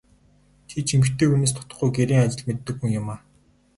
Чи 0.67 0.77
ч 0.85 0.87
эмэгтэй 0.95 1.27
хүнээс 1.29 1.53
дутахгүй 1.55 1.89
гэрийн 1.95 2.21
ажил 2.25 2.43
мэддэг 2.47 2.75
хүн 2.77 2.91
юмаа. 2.99 3.19